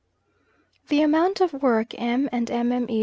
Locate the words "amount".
1.03-1.41